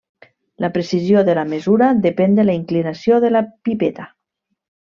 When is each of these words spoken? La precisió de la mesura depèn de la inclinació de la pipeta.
La 0.63 0.69
precisió 0.77 1.21
de 1.27 1.35
la 1.39 1.43
mesura 1.51 1.91
depèn 2.07 2.35
de 2.41 2.47
la 2.49 2.57
inclinació 2.63 3.23
de 3.27 3.35
la 3.37 3.47
pipeta. 3.69 4.09